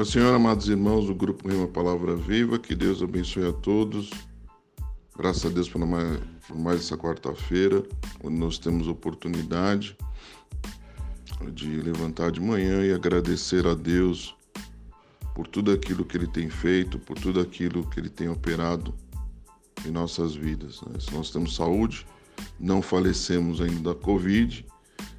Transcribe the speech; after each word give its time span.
Ó 0.00 0.04
Senhor, 0.04 0.32
amados 0.32 0.68
irmãos 0.68 1.06
do 1.06 1.14
Grupo 1.14 1.48
Rima 1.48 1.66
Palavra 1.66 2.14
Viva, 2.14 2.56
que 2.56 2.72
Deus 2.72 3.02
abençoe 3.02 3.48
a 3.48 3.52
todos. 3.52 4.10
Graças 5.16 5.46
a 5.46 5.48
Deus 5.48 5.68
por 5.68 5.84
mais, 5.84 6.20
por 6.46 6.56
mais 6.56 6.80
essa 6.82 6.96
quarta-feira, 6.96 7.82
onde 8.22 8.36
nós 8.36 8.58
temos 8.58 8.86
oportunidade 8.86 9.96
de 11.52 11.80
levantar 11.80 12.30
de 12.30 12.40
manhã 12.40 12.86
e 12.86 12.92
agradecer 12.92 13.66
a 13.66 13.74
Deus 13.74 14.36
por 15.34 15.48
tudo 15.48 15.72
aquilo 15.72 16.04
que 16.04 16.16
Ele 16.16 16.28
tem 16.28 16.48
feito, 16.48 16.96
por 17.00 17.18
tudo 17.18 17.40
aquilo 17.40 17.84
que 17.90 17.98
Ele 17.98 18.08
tem 18.08 18.28
operado 18.28 18.94
em 19.84 19.90
nossas 19.90 20.32
vidas. 20.32 20.80
Né? 20.82 21.00
Se 21.00 21.12
nós 21.12 21.32
temos 21.32 21.56
saúde, 21.56 22.06
não 22.60 22.80
falecemos 22.80 23.60
ainda 23.60 23.92
da 23.92 24.00
Covid, 24.00 24.64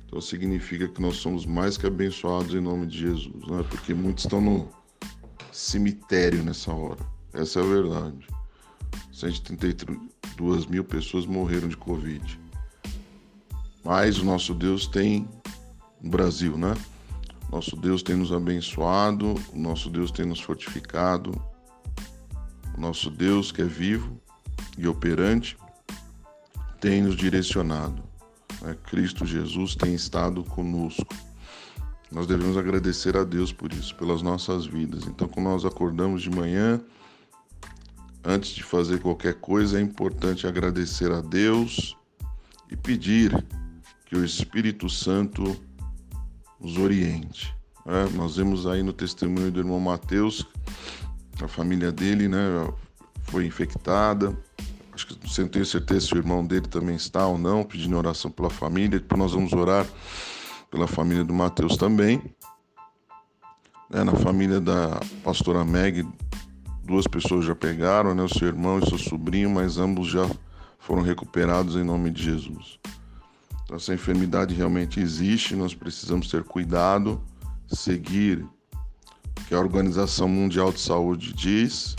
então 0.10 0.20
significa 0.20 0.88
que 0.88 1.00
nós 1.00 1.18
somos 1.18 1.46
mais 1.46 1.78
que 1.78 1.86
abençoados 1.86 2.56
em 2.56 2.60
nome 2.60 2.88
de 2.88 2.98
Jesus, 2.98 3.48
né? 3.48 3.64
porque 3.70 3.94
muitos 3.94 4.24
estão 4.24 4.42
no 4.42 4.79
cemitério 5.52 6.44
nessa 6.44 6.72
hora. 6.74 7.06
Essa 7.34 7.60
é 7.60 7.64
a 7.64 7.66
verdade. 7.66 8.28
132 9.12 10.66
mil 10.66 10.84
pessoas 10.84 11.26
morreram 11.26 11.68
de 11.68 11.78
Covid. 11.78 12.40
Mas 13.84 14.18
o 14.18 14.26
nosso 14.26 14.54
Deus 14.54 14.88
tem 14.88 15.28
no 16.02 16.10
Brasil, 16.10 16.58
né? 16.58 16.74
Nosso 17.52 17.76
Deus 17.76 18.04
tem 18.04 18.16
nos 18.16 18.32
abençoado, 18.32 19.36
o 19.52 19.58
nosso 19.58 19.90
Deus 19.90 20.12
tem 20.12 20.26
nos 20.26 20.40
fortificado, 20.40 21.32
o 22.78 22.80
nosso 22.80 23.10
Deus 23.10 23.52
que 23.52 23.62
é 23.62 23.66
vivo 23.66 24.22
e 24.78 24.88
operante 24.88 25.58
tem 26.80 27.02
nos 27.02 27.16
direcionado. 27.16 28.04
Né? 28.62 28.78
Cristo 28.84 29.26
Jesus 29.26 29.76
tem 29.76 29.94
estado 29.94 30.44
conosco. 30.44 31.08
Nós 32.12 32.26
devemos 32.26 32.58
agradecer 32.58 33.16
a 33.16 33.24
Deus 33.24 33.54
por 33.54 33.72
isso, 33.72 33.96
pelas 33.96 34.22
nossas 34.22 34.66
vidas. 34.66 35.06
Então, 35.06 35.28
quando 35.28 35.46
nós 35.46 35.66
acordamos 35.66 36.22
de 36.22 36.30
manhã, 36.30 36.82
antes 38.24 38.52
de 38.52 38.64
fazer 38.64 39.00
qualquer 39.00 39.36
coisa, 39.36 39.78
é 39.78 39.82
importante 39.82 40.48
agradecer 40.48 41.12
a 41.12 41.22
Deus 41.22 41.96
e 42.72 42.76
pedir 42.76 43.32
que 44.06 44.16
o 44.16 44.26
Espírito 44.26 44.90
Santo 44.90 45.56
nos 46.60 46.78
oriente. 46.78 47.56
É, 47.86 48.10
nós 48.16 48.38
vemos 48.38 48.66
aí 48.66 48.82
no 48.82 48.92
testemunho 48.94 49.52
do 49.52 49.60
irmão 49.60 49.80
Mateus, 49.80 50.46
a 51.42 51.48
família 51.48 51.92
dele 51.92 52.28
né, 52.28 52.38
foi 53.24 53.46
infectada, 53.46 54.36
Acho 55.00 55.08
que 55.08 55.42
não 55.42 55.48
tem 55.48 55.64
certeza 55.64 56.08
se 56.08 56.14
o 56.14 56.18
irmão 56.18 56.46
dele 56.46 56.68
também 56.68 56.98
está 56.98 57.26
ou 57.26 57.38
não, 57.38 57.64
pedindo 57.64 57.96
oração 57.98 58.30
pela 58.30 58.50
família. 58.50 59.00
Depois 59.00 59.18
nós 59.18 59.32
vamos 59.32 59.54
orar 59.54 59.88
pela 60.70 60.88
família 60.88 61.24
do 61.24 61.34
Mateus 61.34 61.78
também. 61.78 62.22
É, 63.92 64.04
na 64.04 64.16
família 64.16 64.62
da 64.62 65.00
pastora 65.24 65.66
Meg, 65.66 66.08
duas 66.84 67.08
pessoas 67.08 67.46
já 67.46 67.56
pegaram, 67.56 68.14
né, 68.14 68.24
o 68.24 68.30
seu 68.30 68.48
irmão 68.48 68.80
e 68.80 68.88
seu 68.88 68.98
sobrinho, 68.98 69.50
mas 69.50 69.78
ambos 69.78 70.08
já 70.08 70.30
foram 70.78 71.02
recuperados 71.02 71.76
em 71.76 71.84
nome 71.84 72.12
de 72.12 72.24
Jesus. 72.24 72.80
Então, 73.64 73.78
essa 73.78 73.94
enfermidade 73.94 74.56
realmente 74.56 75.00
existe, 75.00 75.56
nós 75.56 75.76
precisamos 75.76 76.28
ter 76.28 76.44
cuidado, 76.44 77.22
seguir 77.68 78.44
o 78.44 79.44
que 79.48 79.54
a 79.54 79.60
Organização 79.60 80.28
Mundial 80.28 80.72
de 80.72 80.80
Saúde 80.80 81.34
diz 81.34 81.96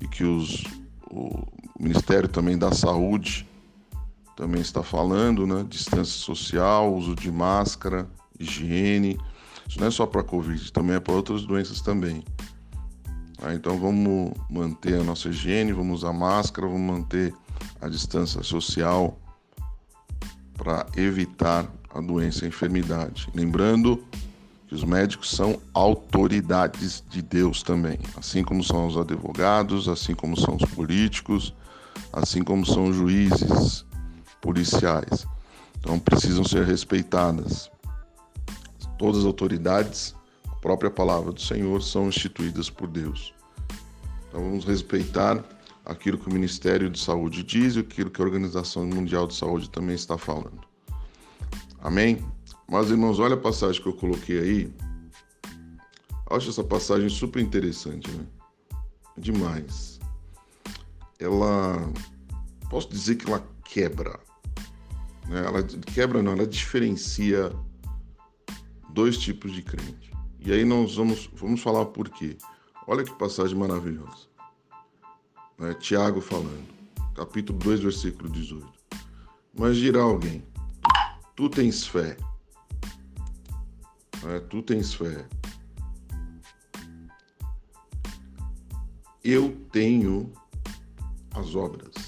e 0.00 0.08
que 0.08 0.24
os, 0.24 0.64
o 1.10 1.46
Ministério 1.78 2.28
também 2.28 2.58
da 2.58 2.72
Saúde 2.72 3.45
também 4.36 4.60
está 4.60 4.82
falando, 4.82 5.46
né? 5.46 5.64
Distância 5.68 6.20
social, 6.20 6.94
uso 6.94 7.14
de 7.14 7.32
máscara, 7.32 8.06
higiene. 8.38 9.18
Isso 9.66 9.80
não 9.80 9.86
é 9.88 9.90
só 9.90 10.06
para 10.06 10.22
Covid, 10.22 10.70
também 10.70 10.94
é 10.96 11.00
para 11.00 11.14
outras 11.14 11.44
doenças 11.44 11.80
também. 11.80 12.22
Ah, 13.42 13.54
então 13.54 13.78
vamos 13.78 14.32
manter 14.50 15.00
a 15.00 15.02
nossa 15.02 15.30
higiene, 15.30 15.72
vamos 15.72 16.02
usar 16.02 16.12
máscara, 16.12 16.66
vamos 16.66 16.86
manter 16.86 17.34
a 17.80 17.88
distância 17.88 18.42
social 18.42 19.18
para 20.54 20.86
evitar 20.96 21.66
a 21.92 22.00
doença 22.00 22.40
e 22.40 22.44
a 22.44 22.48
enfermidade. 22.48 23.28
Lembrando 23.34 24.02
que 24.68 24.74
os 24.74 24.84
médicos 24.84 25.30
são 25.30 25.60
autoridades 25.72 27.02
de 27.08 27.22
Deus 27.22 27.62
também, 27.62 27.98
assim 28.16 28.42
como 28.42 28.62
são 28.62 28.86
os 28.86 28.96
advogados, 28.96 29.88
assim 29.88 30.14
como 30.14 30.38
são 30.38 30.56
os 30.56 30.64
políticos, 30.70 31.54
assim 32.12 32.42
como 32.42 32.66
são 32.66 32.92
juízes, 32.92 33.85
policiais. 34.46 35.26
Então 35.78 35.98
precisam 35.98 36.44
ser 36.44 36.64
respeitadas. 36.64 37.70
Todas 38.98 39.20
as 39.20 39.26
autoridades, 39.26 40.14
a 40.48 40.54
própria 40.56 40.90
palavra 40.90 41.32
do 41.32 41.40
Senhor, 41.40 41.82
são 41.82 42.08
instituídas 42.08 42.70
por 42.70 42.86
Deus. 42.88 43.34
Então 44.28 44.40
vamos 44.42 44.64
respeitar 44.64 45.44
aquilo 45.84 46.18
que 46.18 46.28
o 46.28 46.32
Ministério 46.32 46.88
de 46.88 46.98
Saúde 46.98 47.42
diz 47.42 47.74
e 47.74 47.80
aquilo 47.80 48.10
que 48.10 48.20
a 48.20 48.24
Organização 48.24 48.86
Mundial 48.86 49.26
de 49.26 49.34
Saúde 49.34 49.68
também 49.68 49.94
está 49.94 50.16
falando. 50.16 50.60
Amém? 51.80 52.24
Mas 52.68 52.90
irmãos, 52.90 53.18
olha 53.18 53.34
a 53.34 53.40
passagem 53.40 53.82
que 53.82 53.88
eu 53.88 53.92
coloquei 53.92 54.38
aí. 54.38 54.72
acho 56.30 56.50
essa 56.50 56.64
passagem 56.64 57.08
super 57.08 57.40
interessante, 57.40 58.10
né? 58.10 58.24
Demais 59.18 59.96
ela 61.18 61.92
posso 62.68 62.88
dizer 62.88 63.16
que 63.16 63.26
ela 63.26 63.46
quebra. 63.64 64.18
Né? 65.28 65.44
Ela 65.44 65.62
quebra 65.62 66.22
não, 66.22 66.32
ela 66.32 66.46
diferencia 66.46 67.52
dois 68.90 69.18
tipos 69.18 69.52
de 69.52 69.62
crente. 69.62 70.10
E 70.40 70.52
aí 70.52 70.64
nós 70.64 70.96
vamos, 70.96 71.28
vamos 71.34 71.60
falar 71.60 71.86
por 71.86 72.08
quê. 72.08 72.36
Olha 72.86 73.04
que 73.04 73.12
passagem 73.14 73.56
maravilhosa. 73.56 74.28
Né? 75.58 75.74
Tiago 75.74 76.20
falando, 76.20 76.66
capítulo 77.14 77.58
2, 77.58 77.80
versículo 77.80 78.30
18. 78.30 78.66
Mas 79.58 79.76
dirá 79.76 80.02
alguém, 80.02 80.44
tu 81.34 81.48
tens 81.48 81.86
fé. 81.86 82.16
Né? 84.22 84.38
Tu 84.48 84.62
tens 84.62 84.94
fé. 84.94 85.26
Eu 89.24 89.56
tenho 89.72 90.32
as 91.34 91.56
obras. 91.56 92.05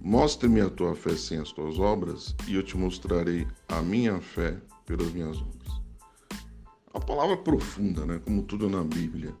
Mostre-me 0.00 0.60
a 0.60 0.70
tua 0.70 0.94
fé 0.94 1.16
sem 1.16 1.38
as 1.38 1.52
tuas 1.52 1.78
obras, 1.78 2.34
e 2.46 2.54
eu 2.54 2.62
te 2.62 2.76
mostrarei 2.76 3.46
a 3.68 3.82
minha 3.82 4.20
fé 4.20 4.56
pelas 4.86 5.12
minhas 5.12 5.36
obras. 5.36 5.82
A 6.94 7.00
palavra 7.00 7.34
é 7.34 7.36
profunda, 7.36 8.06
né? 8.06 8.20
Como 8.24 8.42
tudo 8.42 8.68
na 8.70 8.82
Bíblia. 8.82 9.34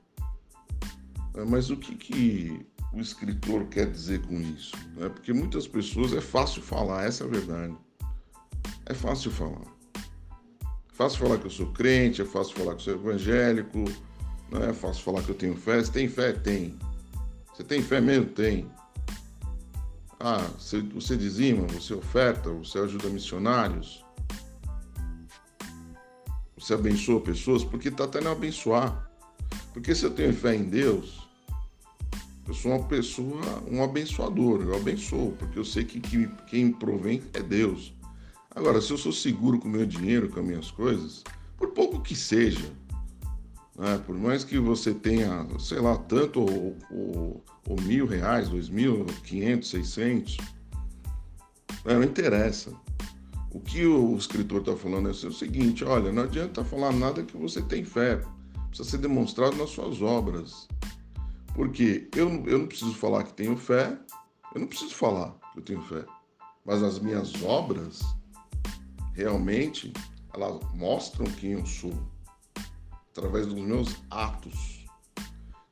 É, 1.34 1.44
mas 1.44 1.70
o 1.70 1.76
que, 1.76 1.94
que 1.94 2.66
o 2.92 3.00
escritor 3.00 3.66
quer 3.66 3.90
dizer 3.90 4.20
com 4.26 4.40
isso? 4.40 4.74
É 5.00 5.08
porque 5.08 5.32
muitas 5.32 5.66
pessoas 5.66 6.12
é 6.12 6.20
fácil 6.20 6.60
falar, 6.62 7.04
essa 7.04 7.24
é 7.24 7.26
a 7.26 7.30
verdade. 7.30 7.76
É 8.86 8.94
fácil 8.94 9.30
falar. 9.30 9.62
É 9.94 10.94
fácil 10.94 11.18
falar 11.20 11.38
que 11.38 11.46
eu 11.46 11.50
sou 11.50 11.72
crente, 11.72 12.22
é 12.22 12.24
fácil 12.24 12.54
falar 12.56 12.74
que 12.74 12.80
eu 12.80 12.84
sou 12.84 12.94
evangélico, 12.94 13.84
não 14.50 14.62
é 14.62 14.72
fácil 14.72 15.04
falar 15.04 15.22
que 15.22 15.30
eu 15.30 15.34
tenho 15.34 15.56
fé. 15.56 15.82
Você 15.82 15.92
tem 15.92 16.08
fé? 16.08 16.32
Tem. 16.32 16.76
Você 17.54 17.62
tem 17.62 17.82
fé 17.82 18.00
mesmo? 18.00 18.26
Tem. 18.26 18.68
Ah, 20.20 20.48
você, 20.58 21.16
dizima, 21.16 21.66
você 21.68 21.94
oferta, 21.94 22.50
você 22.50 22.78
ajuda 22.78 23.08
missionários, 23.08 24.04
você 26.56 26.74
abençoa 26.74 27.20
pessoas, 27.20 27.62
porque 27.64 27.88
está 27.88 28.04
até 28.04 28.20
não 28.20 28.32
abençoar. 28.32 29.08
Porque 29.72 29.94
se 29.94 30.04
eu 30.04 30.10
tenho 30.10 30.34
fé 30.34 30.56
em 30.56 30.64
Deus, 30.64 31.28
eu 32.48 32.54
sou 32.54 32.72
uma 32.72 32.84
pessoa, 32.84 33.40
um 33.70 33.82
abençoador, 33.84 34.62
eu 34.62 34.74
abençoo, 34.74 35.36
porque 35.38 35.56
eu 35.58 35.64
sei 35.64 35.84
que, 35.84 36.00
que 36.00 36.26
quem 36.48 36.72
provém 36.72 37.22
é 37.32 37.40
Deus. 37.40 37.94
Agora, 38.50 38.80
se 38.80 38.90
eu 38.90 38.98
sou 38.98 39.12
seguro 39.12 39.60
com 39.60 39.68
o 39.68 39.70
meu 39.70 39.86
dinheiro, 39.86 40.28
com 40.30 40.40
as 40.40 40.46
minhas 40.46 40.70
coisas, 40.70 41.22
por 41.56 41.68
pouco 41.68 42.00
que 42.00 42.16
seja, 42.16 42.72
né? 43.78 44.02
Por 44.04 44.16
mais 44.16 44.42
que 44.42 44.58
você 44.58 44.92
tenha, 44.92 45.46
sei 45.60 45.78
lá, 45.78 45.96
tanto 45.96 46.40
ou, 46.40 46.76
ou, 46.90 47.44
ou 47.68 47.80
mil 47.82 48.06
reais, 48.06 48.48
dois 48.48 48.68
mil, 48.68 49.06
quinhentos, 49.24 49.70
seiscentos, 49.70 50.36
né? 51.84 51.94
não 51.94 52.02
interessa. 52.02 52.72
O 53.50 53.60
que 53.60 53.86
o 53.86 54.16
escritor 54.16 54.60
está 54.60 54.76
falando 54.76 55.08
é 55.08 55.12
o 55.12 55.32
seguinte: 55.32 55.84
olha, 55.84 56.12
não 56.12 56.24
adianta 56.24 56.64
falar 56.64 56.92
nada 56.92 57.22
que 57.22 57.36
você 57.36 57.62
tem 57.62 57.84
fé, 57.84 58.20
precisa 58.68 58.90
ser 58.90 58.98
demonstrado 58.98 59.56
nas 59.56 59.70
suas 59.70 60.02
obras. 60.02 60.66
Porque 61.54 62.08
eu, 62.14 62.28
eu 62.46 62.58
não 62.58 62.66
preciso 62.66 62.94
falar 62.94 63.24
que 63.24 63.32
tenho 63.32 63.56
fé, 63.56 63.98
eu 64.54 64.60
não 64.60 64.66
preciso 64.66 64.94
falar 64.94 65.34
que 65.52 65.60
eu 65.60 65.62
tenho 65.62 65.82
fé, 65.82 66.04
mas 66.64 66.82
as 66.82 66.98
minhas 66.98 67.42
obras 67.42 68.00
realmente 69.14 69.92
elas 70.34 70.60
mostram 70.74 71.26
quem 71.26 71.52
eu 71.52 71.66
sou 71.66 71.92
através 73.18 73.46
dos 73.46 73.60
meus 73.60 73.96
atos. 74.10 74.86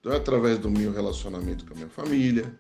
Então 0.01 0.13
é 0.13 0.17
através 0.17 0.59
do 0.59 0.71
meu 0.71 0.93
relacionamento 0.93 1.65
com 1.65 1.73
a 1.73 1.77
minha 1.77 1.89
família, 1.89 2.53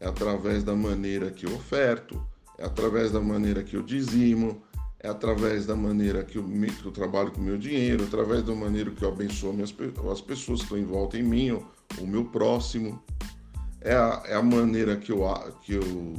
é 0.00 0.06
através 0.06 0.62
da 0.62 0.74
maneira 0.74 1.30
que 1.30 1.46
eu 1.46 1.54
oferto, 1.54 2.20
é 2.58 2.64
através 2.64 3.12
da 3.12 3.20
maneira 3.20 3.62
que 3.62 3.76
eu 3.76 3.82
dizimo, 3.82 4.62
é 5.00 5.08
através 5.08 5.66
da 5.66 5.76
maneira 5.76 6.24
que 6.24 6.38
eu, 6.38 6.44
que 6.44 6.84
eu 6.84 6.92
trabalho 6.92 7.30
com 7.30 7.40
o 7.40 7.44
meu 7.44 7.56
dinheiro, 7.56 8.04
através 8.04 8.42
da 8.42 8.54
maneira 8.54 8.90
que 8.90 9.04
eu 9.04 9.08
abençoo 9.08 9.52
minhas, 9.52 9.74
as 10.12 10.20
pessoas 10.20 10.60
que 10.60 10.64
estão 10.64 10.78
em 10.78 10.84
volta 10.84 11.16
em 11.18 11.22
mim, 11.22 11.50
o, 11.52 11.66
o 12.00 12.06
meu 12.06 12.24
próximo. 12.24 13.02
É 13.80 13.94
a, 13.94 14.22
é 14.26 14.34
a 14.34 14.42
maneira 14.42 14.96
que 14.96 15.12
eu, 15.12 15.22
que, 15.62 15.74
eu, 15.74 16.14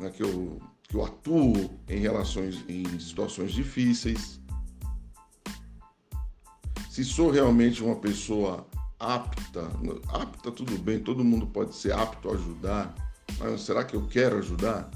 né, 0.00 0.10
que, 0.10 0.22
eu, 0.22 0.60
que 0.82 0.96
eu 0.96 1.04
atuo 1.04 1.70
em 1.88 2.00
relações, 2.00 2.64
em 2.68 2.98
situações 2.98 3.52
difíceis. 3.52 4.37
Se 6.98 7.04
sou 7.04 7.30
realmente 7.30 7.80
uma 7.80 7.94
pessoa 7.94 8.66
apta, 8.98 9.70
apta 10.08 10.50
tudo 10.50 10.76
bem, 10.78 10.98
todo 10.98 11.22
mundo 11.22 11.46
pode 11.46 11.72
ser 11.76 11.92
apto 11.92 12.28
a 12.28 12.32
ajudar, 12.32 12.92
mas 13.38 13.60
será 13.60 13.84
que 13.84 13.94
eu 13.94 14.08
quero 14.08 14.38
ajudar? 14.38 14.90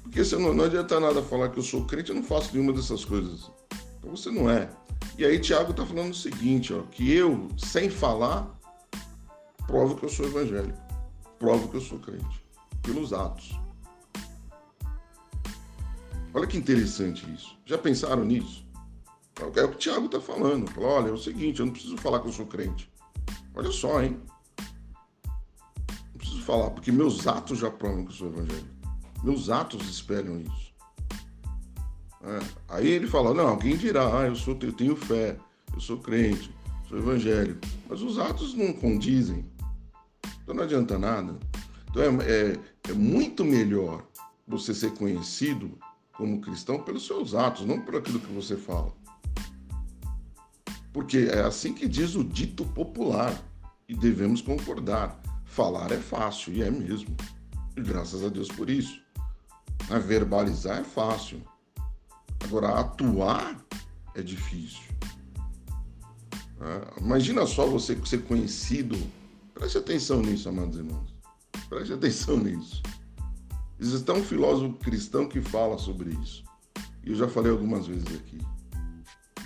Porque 0.00 0.22
você 0.22 0.36
não, 0.36 0.54
não 0.54 0.66
adianta 0.66 1.00
nada 1.00 1.20
falar 1.22 1.48
que 1.48 1.58
eu 1.58 1.64
sou 1.64 1.84
crente, 1.86 2.10
eu 2.10 2.14
não 2.14 2.22
faço 2.22 2.52
nenhuma 2.52 2.72
dessas 2.72 3.04
coisas. 3.04 3.50
Então 3.98 4.14
você 4.14 4.30
não 4.30 4.48
é. 4.48 4.70
E 5.18 5.24
aí 5.24 5.40
Tiago 5.40 5.72
está 5.72 5.84
falando 5.84 6.12
o 6.12 6.14
seguinte, 6.14 6.72
ó, 6.72 6.82
que 6.82 7.12
eu, 7.12 7.48
sem 7.58 7.90
falar, 7.90 8.56
provo 9.66 9.96
que 9.96 10.04
eu 10.04 10.08
sou 10.08 10.26
evangélico. 10.26 10.78
Provo 11.36 11.66
que 11.66 11.78
eu 11.78 11.80
sou 11.80 11.98
crente. 11.98 12.44
Pelos 12.80 13.12
atos. 13.12 13.58
Olha 16.32 16.46
que 16.46 16.56
interessante 16.56 17.28
isso. 17.34 17.58
Já 17.66 17.76
pensaram 17.76 18.24
nisso? 18.24 18.67
É 19.40 19.44
o 19.44 19.52
que 19.52 19.60
o 19.60 19.74
Tiago 19.74 20.06
está 20.06 20.20
falando. 20.20 20.70
Fala, 20.70 20.86
olha, 20.86 21.08
é 21.08 21.12
o 21.12 21.18
seguinte, 21.18 21.60
eu 21.60 21.66
não 21.66 21.72
preciso 21.72 21.96
falar 21.96 22.20
que 22.20 22.28
eu 22.28 22.32
sou 22.32 22.46
crente. 22.46 22.90
Olha 23.54 23.70
só, 23.70 24.02
hein? 24.02 24.20
Não 26.12 26.18
preciso 26.18 26.42
falar, 26.42 26.70
porque 26.70 26.90
meus 26.90 27.26
atos 27.26 27.58
já 27.58 27.70
provam 27.70 28.04
que 28.04 28.12
eu 28.12 28.16
sou 28.16 28.28
evangélico. 28.28 28.68
Meus 29.22 29.50
atos 29.50 29.88
espelham 29.88 30.40
isso. 30.40 30.74
É. 32.22 32.38
Aí 32.68 32.88
ele 32.88 33.06
fala, 33.06 33.32
não, 33.32 33.48
alguém 33.48 33.76
dirá, 33.76 34.20
ah, 34.20 34.26
eu, 34.26 34.36
sou, 34.36 34.58
eu 34.60 34.72
tenho 34.72 34.96
fé, 34.96 35.36
eu 35.72 35.80
sou 35.80 35.98
crente, 35.98 36.54
sou 36.88 36.98
evangélico. 36.98 37.60
Mas 37.88 38.02
os 38.02 38.18
atos 38.18 38.54
não 38.54 38.72
condizem. 38.72 39.44
Então 40.42 40.54
não 40.54 40.64
adianta 40.64 40.98
nada. 40.98 41.38
Então 41.90 42.02
é, 42.02 42.06
é, 42.06 42.58
é 42.90 42.92
muito 42.92 43.44
melhor 43.44 44.04
você 44.46 44.74
ser 44.74 44.92
conhecido 44.94 45.78
como 46.16 46.40
cristão 46.40 46.82
pelos 46.82 47.06
seus 47.06 47.34
atos, 47.34 47.64
não 47.64 47.80
por 47.80 47.96
aquilo 47.96 48.18
que 48.18 48.32
você 48.32 48.56
fala. 48.56 48.92
Porque 50.98 51.30
é 51.30 51.42
assim 51.42 51.72
que 51.72 51.86
diz 51.86 52.16
o 52.16 52.24
dito 52.24 52.64
popular 52.64 53.32
e 53.88 53.94
devemos 53.94 54.42
concordar. 54.42 55.16
Falar 55.44 55.92
é 55.92 55.96
fácil 55.96 56.52
e 56.52 56.60
é 56.60 56.72
mesmo. 56.72 57.16
E 57.76 57.80
graças 57.80 58.24
a 58.24 58.28
Deus 58.28 58.48
por 58.48 58.68
isso. 58.68 59.00
A 59.90 60.00
verbalizar 60.00 60.80
é 60.80 60.82
fácil. 60.82 61.40
Agora, 62.42 62.80
atuar 62.80 63.64
é 64.16 64.22
difícil. 64.22 64.82
É, 66.60 67.00
imagina 67.00 67.46
só 67.46 67.64
você 67.64 67.96
ser 68.04 68.24
conhecido. 68.24 68.98
Preste 69.54 69.78
atenção 69.78 70.20
nisso, 70.20 70.48
amados 70.48 70.78
irmãos. 70.78 71.14
Preste 71.68 71.92
atenção 71.92 72.38
nisso. 72.38 72.82
Existe 73.78 74.10
um 74.10 74.24
filósofo 74.24 74.74
cristão 74.78 75.28
que 75.28 75.40
fala 75.40 75.78
sobre 75.78 76.10
isso. 76.20 76.42
E 77.04 77.10
eu 77.10 77.14
já 77.14 77.28
falei 77.28 77.52
algumas 77.52 77.86
vezes 77.86 78.04
aqui. 78.16 78.38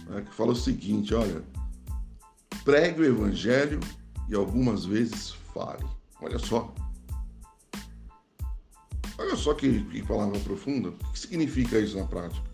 Né, 0.06 0.22
que 0.22 0.34
fala 0.34 0.52
o 0.52 0.56
seguinte: 0.56 1.14
olha, 1.14 1.43
pregue 2.64 3.02
o 3.02 3.04
evangelho 3.04 3.81
e 4.28 4.34
algumas 4.34 4.84
vezes 4.84 5.31
fale. 5.52 5.84
Olha 6.20 6.38
só. 6.38 6.75
Olha 9.19 9.37
só 9.37 9.54
que, 9.54 9.84
que 9.84 10.02
palavra 10.02 10.38
profunda. 10.40 10.88
O 10.88 11.12
que 11.12 11.19
significa 11.19 11.78
isso 11.78 11.96
na 11.96 12.04
prática? 12.04 12.50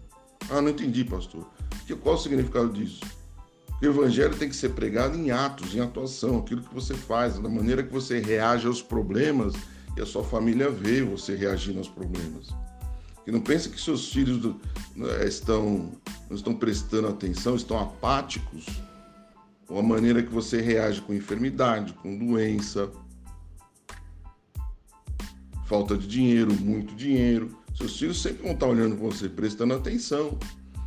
Ah, 0.50 0.60
não 0.60 0.70
entendi, 0.70 1.04
pastor. 1.04 1.46
Que, 1.86 1.94
qual 1.94 2.14
o 2.14 2.18
significado 2.18 2.72
disso? 2.72 3.00
O 3.80 3.84
evangelho 3.84 4.36
tem 4.36 4.48
que 4.48 4.56
ser 4.56 4.70
pregado 4.70 5.16
em 5.16 5.30
atos, 5.30 5.74
em 5.74 5.80
atuação, 5.80 6.38
aquilo 6.38 6.62
que 6.62 6.74
você 6.74 6.94
faz, 6.94 7.38
da 7.38 7.48
maneira 7.48 7.82
que 7.82 7.92
você 7.92 8.18
reage 8.18 8.66
aos 8.66 8.82
problemas 8.82 9.54
e 9.96 10.00
a 10.00 10.06
sua 10.06 10.24
família 10.24 10.68
vê 10.68 11.02
você 11.02 11.36
reagindo 11.36 11.78
aos 11.78 11.88
problemas. 11.88 12.48
Que 13.28 13.32
não 13.32 13.42
pense 13.42 13.68
que 13.68 13.78
seus 13.78 14.10
filhos 14.10 14.42
né, 14.96 15.26
estão, 15.26 15.92
não 16.30 16.34
estão 16.34 16.54
prestando 16.54 17.08
atenção, 17.08 17.56
estão 17.56 17.78
apáticos, 17.78 18.64
ou 19.68 19.78
a 19.78 19.82
maneira 19.82 20.22
que 20.22 20.32
você 20.32 20.62
reage 20.62 21.02
com 21.02 21.12
enfermidade, 21.12 21.92
com 21.92 22.16
doença, 22.16 22.90
falta 25.66 25.94
de 25.94 26.06
dinheiro, 26.06 26.54
muito 26.54 26.94
dinheiro. 26.94 27.54
Seus 27.76 27.98
filhos 27.98 28.22
sempre 28.22 28.44
vão 28.44 28.52
estar 28.52 28.66
olhando 28.66 28.96
para 28.96 29.04
você, 29.04 29.28
prestando 29.28 29.74
atenção. 29.74 30.38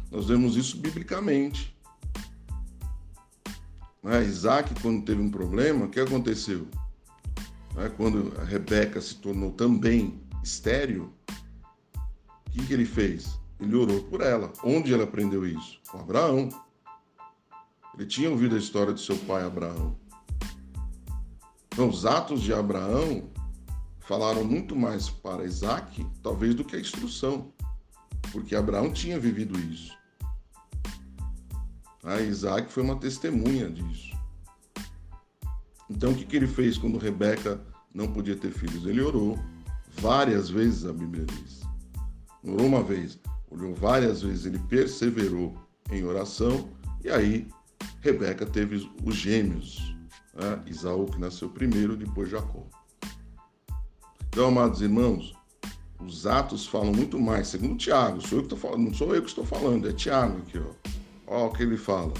Nós 0.10 0.28
vemos 0.28 0.56
isso 0.58 0.78
biblicamente. 0.78 1.78
Né? 4.02 4.24
Isaac, 4.24 4.74
quando 4.82 5.06
teve 5.06 5.22
um 5.22 5.30
problema, 5.30 5.86
o 5.86 5.90
que 5.90 6.00
aconteceu? 6.00 6.68
Né? 7.76 7.88
Quando 7.96 8.34
a 8.42 8.44
Rebeca 8.44 9.00
se 9.00 9.14
tornou 9.18 9.52
também 9.52 10.20
estéreo, 10.44 11.14
o 12.52 12.54
que, 12.54 12.68
que 12.68 12.74
ele 12.74 12.86
fez? 12.86 13.40
Ele 13.62 13.76
orou 13.76 14.04
por 14.04 14.20
ela. 14.20 14.52
Onde 14.62 14.94
ele 14.94 15.04
aprendeu 15.04 15.46
isso? 15.46 15.80
Com 15.90 16.00
Abraão. 16.00 16.50
Ele 17.96 18.06
tinha 18.06 18.30
ouvido 18.30 18.56
a 18.56 18.60
história 18.60 18.94
de 18.94 19.00
seu 19.00 19.18
pai 19.20 19.44
Abraão. 19.44 19.98
Então, 21.68 21.88
os 21.88 22.06
atos 22.06 22.42
de 22.42 22.54
Abraão 22.54 23.30
falaram 24.02 24.44
muito 24.44 24.76
mais 24.76 25.10
para 25.10 25.46
Isaac, 25.46 26.06
talvez, 26.22 26.54
do 26.54 26.66
que 26.66 26.76
a 26.76 26.80
instrução, 26.80 27.54
porque 28.34 28.54
Abraão 28.54 28.92
tinha 28.92 29.18
vivido 29.18 29.58
isso. 29.58 29.98
A 32.04 32.16
ah, 32.16 32.22
Isaac 32.22 32.70
foi 32.70 32.84
uma 32.84 32.98
testemunha 32.98 33.70
disso. 33.70 34.12
Então, 35.90 36.12
o 36.12 36.16
que, 36.16 36.26
que 36.26 36.36
ele 36.36 36.48
fez 36.48 36.78
quando 36.78 36.98
Rebeca 36.98 37.62
não 37.94 38.12
podia 38.12 38.36
ter 38.36 38.52
filhos? 38.52 38.86
Ele 38.86 39.00
orou 39.00 39.40
várias 39.94 40.50
vezes, 40.50 40.86
a 40.86 40.92
Bíblia 40.92 41.26
diz. 41.26 41.61
Orou 42.44 42.66
uma 42.66 42.84
vez, 42.84 43.20
orou 43.50 43.74
várias 43.74 44.22
vezes, 44.22 44.46
ele 44.46 44.60
perseverou 44.60 45.56
em 45.92 46.04
oração, 46.04 46.70
e 47.04 47.10
aí 47.10 47.48
Rebeca 48.02 48.46
teve 48.46 48.90
os 49.04 49.16
gêmeos, 49.16 49.96
né? 50.34 50.62
Isaú, 50.66 51.06
que 51.06 51.20
nasceu 51.20 51.50
primeiro, 51.50 51.96
depois 51.96 52.30
Jacó. 52.30 52.66
Então, 54.28 54.48
amados 54.48 54.82
irmãos, 54.82 55.36
os 56.00 56.26
atos 56.26 56.66
falam 56.66 56.94
muito 56.94 57.20
mais. 57.20 57.50
Segundo 57.50 57.78
Tiago, 57.78 58.26
sou 58.26 58.40
eu 58.40 58.48
que 58.48 58.56
falando, 58.56 58.86
não 58.86 58.94
sou 58.94 59.14
eu 59.14 59.22
que 59.22 59.30
estou 59.30 59.46
falando, 59.46 59.88
é 59.88 59.94
Tiago 59.94 60.40
aqui, 60.40 60.58
ó. 60.58 60.92
Olha 61.28 61.46
o 61.46 61.54
que 61.54 61.64
ele 61.64 61.78
fala. 61.78 62.14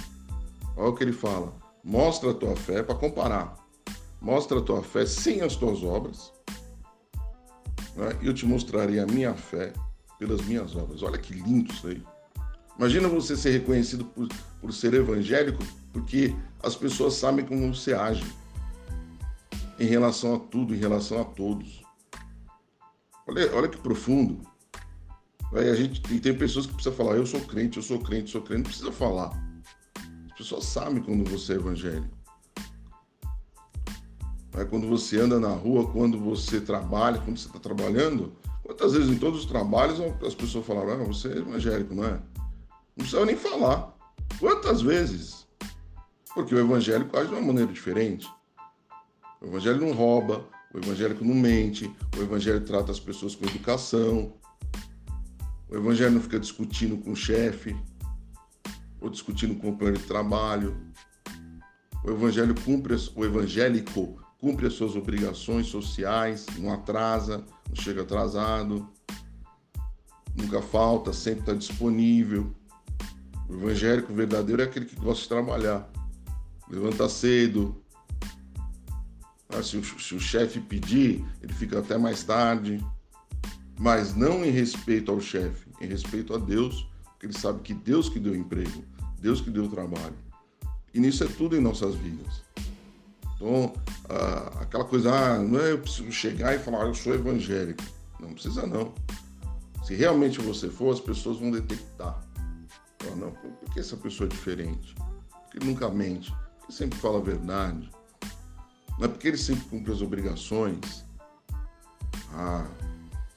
Olha 0.78 0.90
o 0.90 0.96
que 0.96 1.04
ele 1.04 1.14
fala. 1.14 1.54
Mostra 1.84 2.32
a 2.32 2.34
tua 2.34 2.56
fé 2.56 2.84
para 2.84 2.96
comparar. 2.96 3.56
Mostra 4.22 4.60
a 4.60 4.62
tua 4.62 4.84
fé 4.84 5.06
sem 5.06 5.42
as 5.42 5.56
tuas 5.56 5.84
obras. 5.84 6.32
Né? 7.96 8.18
Eu 8.22 8.34
te 8.34 8.46
mostrarei 8.46 9.00
a 9.00 9.06
minha 9.06 9.34
fé 9.34 9.74
pelas 10.22 10.42
minhas 10.42 10.76
obras. 10.76 11.02
Olha 11.02 11.18
que 11.18 11.34
lindo 11.34 11.74
isso 11.74 11.88
aí. 11.88 12.04
Imagina 12.78 13.08
você 13.08 13.36
ser 13.36 13.50
reconhecido 13.50 14.06
por, 14.06 14.28
por 14.62 14.72
ser 14.72 14.94
evangélico, 14.94 15.64
porque 15.92 16.36
as 16.62 16.76
pessoas 16.76 17.16
sabem 17.16 17.44
como 17.44 17.74
você 17.74 17.96
age 17.96 18.24
em 19.80 19.88
relação 19.88 20.36
a 20.36 20.40
tudo, 20.40 20.76
em 20.76 20.78
relação 20.78 21.20
a 21.20 21.26
todos. 21.26 21.82
Olha, 23.28 23.52
olha 23.56 23.68
que 23.68 23.80
profundo. 23.80 24.40
Aí 25.54 25.68
a 25.68 25.76
gente 25.76 26.02
e 26.14 26.20
tem 26.20 26.38
pessoas 26.38 26.68
que 26.68 26.74
precisam 26.74 26.96
falar, 26.96 27.16
eu 27.16 27.26
sou 27.26 27.42
crente, 27.42 27.78
eu 27.78 27.84
sou 27.84 27.98
crente, 27.98 28.26
eu 28.26 28.32
sou 28.34 28.42
crente, 28.44 28.62
não 28.62 28.70
precisa 28.70 28.92
falar. 28.92 29.32
As 30.30 30.38
pessoas 30.38 30.66
sabem 30.66 31.02
quando 31.02 31.28
você 31.28 31.54
é 31.54 31.56
evangélico. 31.56 32.16
Aí 34.54 34.66
quando 34.66 34.88
você 34.88 35.20
anda 35.20 35.40
na 35.40 35.50
rua, 35.50 35.92
quando 35.92 36.20
você 36.20 36.62
trabalha, 36.62 37.20
quando 37.20 37.40
você 37.40 37.48
está 37.48 37.60
trabalhando, 37.60 38.36
quantas 38.72 38.94
vezes 38.94 39.10
em 39.10 39.18
todos 39.18 39.42
os 39.42 39.46
trabalhos 39.46 40.00
as 40.26 40.34
pessoas 40.34 40.66
falaram, 40.66 40.94
ah, 40.94 41.04
você 41.04 41.28
é 41.28 41.38
evangélico, 41.38 41.94
não 41.94 42.06
é? 42.06 42.12
Não 42.12 43.00
precisa 43.00 43.26
nem 43.26 43.36
falar. 43.36 43.94
Quantas 44.40 44.82
vezes? 44.82 45.46
Porque 46.34 46.56
o 46.56 46.60
evangélico 46.60 47.18
age 47.18 47.28
de 47.28 47.34
uma 47.34 47.42
maneira 47.42 47.72
diferente. 47.72 48.30
O 49.42 49.48
evangelho 49.48 49.82
não 49.82 49.92
rouba, 49.92 50.46
o 50.74 50.78
evangélico 50.78 51.26
não 51.26 51.36
mente, 51.36 51.94
o 52.18 52.22
evangelho 52.22 52.62
trata 52.62 52.94
as 52.94 53.00
pessoas 53.00 53.36
com 53.36 53.46
educação. 53.46 54.34
O 55.70 55.76
evangelho 55.76 56.12
não 56.12 56.22
fica 56.22 56.40
discutindo 56.40 56.98
com 56.98 57.12
o 57.12 57.16
chefe 57.16 57.76
ou 59.02 59.10
discutindo 59.10 59.56
com 59.56 59.72
o 59.72 59.78
plano 59.78 59.98
de 59.98 60.06
trabalho. 60.06 60.78
O 62.06 62.12
evangelho 62.12 62.56
cumpre 62.64 62.96
o 63.16 63.26
evangélico 63.26 64.18
cumpre 64.42 64.66
as 64.66 64.74
suas 64.74 64.96
obrigações 64.96 65.68
sociais, 65.68 66.48
não 66.58 66.74
atrasa, 66.74 67.46
não 67.70 67.76
chega 67.76 68.02
atrasado, 68.02 68.90
nunca 70.36 70.62
falta, 70.64 71.14
sempre 71.14 71.42
está 71.42 71.54
disponível. 71.54 72.52
O 73.48 73.54
evangélico 73.54 74.12
verdadeiro 74.12 74.64
é 74.64 74.66
aquele 74.66 74.86
que 74.86 74.96
gosta 74.96 75.22
de 75.22 75.30
trabalhar, 75.30 75.88
levanta 76.68 77.08
cedo, 77.08 77.82
ah, 79.50 79.62
se 79.62 79.78
o, 79.78 79.84
se 79.84 80.16
o 80.16 80.20
chefe 80.20 80.60
pedir, 80.60 81.24
ele 81.42 81.54
fica 81.54 81.80
até 81.80 81.98
mais 81.98 82.24
tarde. 82.24 82.84
mas 83.78 84.16
não 84.16 84.46
em 84.46 84.52
respeito 84.52 85.12
ao 85.12 85.20
chefe, 85.20 85.70
em 85.82 85.88
respeito 85.88 86.34
a 86.34 86.38
Deus, 86.38 86.88
porque 87.04 87.26
ele 87.26 87.38
sabe 87.38 87.62
que 87.62 87.74
Deus 87.74 88.10
que 88.10 88.20
deu 88.20 88.36
emprego, 88.36 88.84
Deus 89.20 89.42
que 89.42 89.50
deu 89.50 89.68
trabalho. 89.68 90.16
E 90.94 91.00
nisso 91.00 91.24
é 91.24 91.28
tudo 91.28 91.56
em 91.56 91.60
nossas 91.60 91.96
vidas. 91.96 92.44
Então, 93.42 93.74
ah, 94.08 94.60
aquela 94.62 94.86
coisa, 94.86 95.12
ah, 95.12 95.40
não 95.40 95.60
é 95.60 95.72
eu 95.72 95.80
preciso 95.80 96.12
chegar 96.12 96.54
e 96.54 96.60
falar, 96.60 96.84
ah, 96.84 96.88
eu 96.88 96.94
sou 96.94 97.16
evangélico. 97.16 97.84
Não 98.20 98.34
precisa 98.34 98.68
não. 98.68 98.94
Se 99.84 99.96
realmente 99.96 100.40
você 100.40 100.70
for, 100.70 100.94
as 100.94 101.00
pessoas 101.00 101.40
vão 101.40 101.50
detectar. 101.50 102.22
Não, 103.18 103.32
por 103.32 103.74
que 103.74 103.80
essa 103.80 103.98
pessoa 103.98 104.28
é 104.28 104.30
diferente? 104.30 104.94
Porque 104.94 105.58
ele 105.58 105.66
nunca 105.66 105.90
mente, 105.90 106.32
porque 106.60 106.72
sempre 106.72 107.00
fala 107.00 107.18
a 107.18 107.22
verdade. 107.22 107.90
Não 109.00 109.06
é 109.06 109.08
porque 109.08 109.30
ele 109.30 109.38
sempre 109.38 109.64
cumpre 109.64 109.92
as 109.92 110.04
obrigações. 110.04 111.04
Ah, 112.34 112.68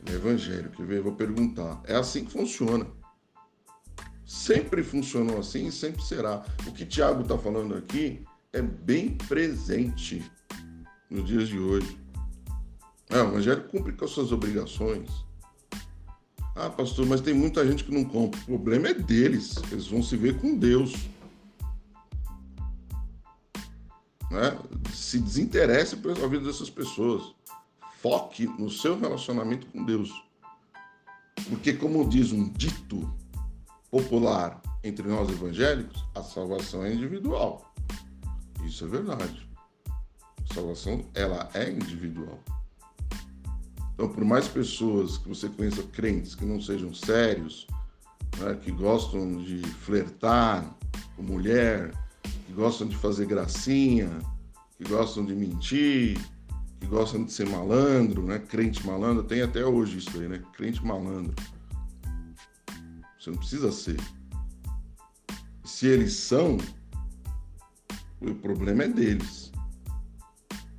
ele 0.01 0.13
é 0.13 0.19
evangélico? 0.19 0.83
Eu 0.83 1.03
vou 1.03 1.15
perguntar. 1.15 1.81
É 1.85 1.97
assim 1.97 2.27
que 2.27 2.33
funciona. 2.33 2.87
Sempre 4.27 4.83
funcionou 4.83 5.39
assim 5.39 5.67
e 5.67 5.73
sempre 5.73 6.03
será. 6.03 6.45
O 6.67 6.73
que 6.73 6.85
Tiago 6.85 7.23
está 7.23 7.39
falando 7.39 7.75
aqui 7.75 8.23
é 8.55 8.63
bem 8.63 9.11
presente 9.29 10.25
nos 11.11 11.27
dias 11.27 11.49
de 11.49 11.59
hoje. 11.59 11.99
É, 13.11 13.21
o 13.21 13.29
Evangelho 13.29 13.65
cumpre 13.65 13.93
com 13.93 14.05
as 14.05 14.13
suas 14.13 14.31
obrigações. 14.31 15.11
Ah, 16.55 16.71
pastor, 16.71 17.05
mas 17.05 17.21
tem 17.21 17.35
muita 17.35 17.67
gente 17.67 17.83
que 17.83 17.93
não 17.93 18.05
compra. 18.05 18.41
O 18.43 18.45
problema 18.45 18.89
é 18.89 18.95
deles. 18.95 19.57
Eles 19.73 19.89
vão 19.89 20.05
se 20.05 20.17
ver 20.17 20.41
com 20.41 20.57
Deus. 20.57 20.95
Né? 24.31 24.57
Se 24.93 25.19
desinteresse 25.19 25.97
pela 25.97 26.29
vida 26.29 26.45
dessas 26.45 26.71
pessoas. 26.71 27.35
Foque 28.01 28.47
no 28.47 28.71
seu 28.71 28.99
relacionamento 28.99 29.67
com 29.67 29.85
Deus. 29.85 30.13
Porque, 31.49 31.73
como 31.73 32.09
diz 32.09 32.31
um 32.31 32.49
dito 32.51 33.13
popular 33.91 34.63
entre 34.85 35.09
nós 35.09 35.29
evangélicos, 35.29 36.05
a 36.15 36.23
salvação 36.23 36.85
é 36.85 36.95
individual. 36.95 37.74
Isso 38.65 38.85
é 38.85 38.89
verdade. 38.89 39.49
A 39.89 40.55
salvação, 40.55 41.05
ela 41.15 41.49
é 41.55 41.71
individual. 41.71 42.39
Então, 43.95 44.09
por 44.09 44.25
mais 44.25 44.49
pessoas 44.49 45.19
que 45.19 45.29
você 45.29 45.49
conheça 45.49 45.83
crentes 45.85 46.35
que 46.35 46.45
não 46.45 46.61
sejam 46.61 46.93
sérios, 46.93 47.67
né, 48.39 48.55
que 48.63 48.73
gostam 48.73 49.37
de 49.43 49.63
flertar 49.63 50.77
com 51.17 51.23
mulher, 51.23 51.93
que 52.47 52.53
gostam 52.53 52.89
de 52.89 52.97
fazer 52.97 53.27
gracinha, 53.27 54.11
que 54.77 54.89
gostam 54.89 55.25
de 55.25 55.35
mentir, 55.35 56.19
que 56.81 56.87
gostam 56.87 57.25
de 57.25 57.33
ser 57.33 57.49
malandro, 57.49 58.23
né? 58.25 58.39
Crente 58.39 58.85
malandro, 58.87 59.23
tem 59.23 59.43
até 59.43 59.65
hoje 59.65 59.99
isso 59.99 60.21
aí, 60.21 60.29
né? 60.29 60.43
Crente 60.55 60.85
malandro. 60.85 61.35
Você 63.19 63.31
não 63.31 63.39
precisa 63.39 63.73
ser. 63.73 64.01
Se 65.65 65.87
eles 65.87 66.15
são, 66.15 66.59
o 68.31 68.35
problema 68.35 68.85
é 68.85 68.89
deles. 68.89 69.53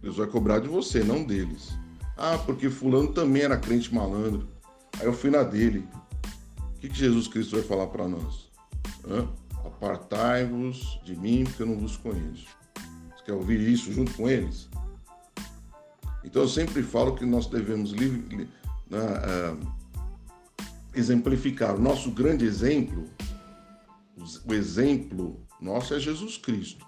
Deus 0.02 0.18
vai 0.18 0.28
cobrar 0.28 0.60
de 0.60 0.68
você, 0.68 1.04
não 1.04 1.24
deles. 1.24 1.74
Ah, 2.18 2.38
porque 2.38 2.70
fulano 2.70 3.12
também 3.12 3.44
era 3.44 3.58
crente 3.58 3.94
malandro. 3.94 4.48
Aí 5.00 5.06
eu 5.06 5.14
fui 5.14 5.30
na 5.30 5.44
dele. 5.44 5.88
O 6.76 6.80
que, 6.80 6.90
que 6.90 6.96
Jesus 6.96 7.28
Cristo 7.28 7.56
vai 7.56 7.66
falar 7.66 7.88
para 7.88 8.08
nós? 8.08 8.52
Apartai-vos 9.66 11.00
de 11.04 11.16
mim, 11.16 11.44
porque 11.44 11.64
eu 11.64 11.68
não 11.68 11.78
vos 11.78 11.98
conheço. 11.98 12.48
Você 13.16 13.24
quer 13.26 13.34
ouvir 13.34 13.60
isso 13.60 13.92
junto 13.92 14.14
com 14.14 14.30
eles? 14.30 14.70
Então 16.24 16.42
eu 16.42 16.50
sempre 16.50 16.82
falo 16.82 17.16
que 17.16 17.26
nós 17.26 17.48
devemos 17.48 17.92
né, 17.92 18.48
uh, 18.92 19.74
exemplificar. 20.94 21.76
O 21.76 21.82
nosso 21.82 22.12
grande 22.12 22.46
exemplo, 22.46 23.10
o 24.46 24.54
exemplo 24.54 25.46
nosso 25.60 25.94
é 25.94 26.00
Jesus 26.00 26.38
Cristo. 26.38 26.86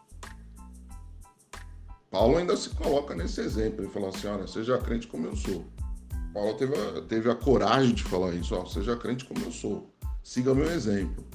Paulo 2.10 2.38
ainda 2.38 2.56
se 2.56 2.70
coloca 2.70 3.14
nesse 3.16 3.42
exemplo. 3.42 3.84
Ele 3.84 3.92
fala 3.92 4.10
assim: 4.10 4.28
olha, 4.28 4.48
seja 4.48 4.78
crente 4.78 5.08
como 5.08 5.28
eu 5.28 5.36
sou. 5.36 5.66
Paulo 6.34 6.54
teve 6.54 6.76
a, 6.76 7.02
teve 7.02 7.30
a 7.30 7.36
coragem 7.36 7.94
de 7.94 8.04
falar 8.04 8.34
isso: 8.34 8.56
ó, 8.56 8.66
seja 8.66 8.96
crente 8.96 9.26
como 9.26 9.44
eu 9.44 9.52
sou. 9.52 9.92
Siga 10.24 10.54
meu 10.54 10.72
exemplo. 10.72 11.26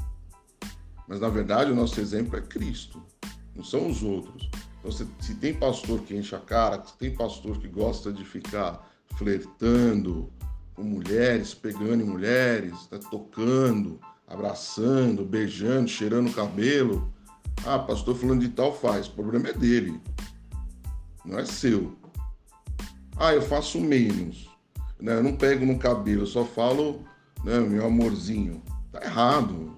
Mas 1.06 1.20
na 1.20 1.28
verdade 1.28 1.70
o 1.70 1.74
nosso 1.74 2.00
exemplo 2.00 2.36
é 2.36 2.40
Cristo, 2.40 3.02
não 3.54 3.64
são 3.64 3.88
os 3.88 4.02
outros. 4.02 4.48
Então, 4.78 4.90
se, 4.90 5.06
se 5.20 5.34
tem 5.34 5.54
pastor 5.54 6.00
que 6.00 6.16
enche 6.16 6.34
a 6.34 6.40
cara, 6.40 6.82
se 6.84 6.96
tem 6.96 7.14
pastor 7.14 7.58
que 7.58 7.68
gosta 7.68 8.12
de 8.12 8.24
ficar 8.24 8.88
flertando 9.16 10.32
com 10.74 10.82
mulheres, 10.82 11.52
pegando 11.54 12.02
em 12.02 12.06
mulheres, 12.06 12.86
tá 12.86 12.98
tocando, 12.98 14.00
abraçando, 14.26 15.24
beijando, 15.24 15.88
cheirando 15.88 16.30
o 16.30 16.32
cabelo. 16.32 17.12
Ah, 17.66 17.78
pastor 17.78 18.16
falando 18.16 18.40
de 18.40 18.48
tal 18.48 18.74
faz. 18.74 19.06
O 19.06 19.12
problema 19.12 19.48
é 19.48 19.52
dele 19.52 20.00
não 21.24 21.38
é 21.38 21.44
seu. 21.44 21.96
Ah, 23.16 23.32
eu 23.32 23.42
faço 23.42 23.80
menos. 23.80 24.50
Né? 25.00 25.16
Eu 25.16 25.22
não 25.22 25.36
pego 25.36 25.66
no 25.66 25.78
cabelo, 25.78 26.22
eu 26.22 26.26
só 26.26 26.44
falo, 26.44 27.04
né, 27.44 27.58
meu 27.60 27.86
amorzinho. 27.86 28.62
Tá 28.90 29.04
errado. 29.04 29.76